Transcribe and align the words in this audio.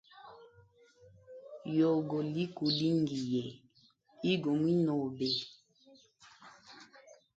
Yogo 1.77 2.17
likulingiye 2.33 3.43
igo 4.31 4.49
mwinobe. 4.59 5.31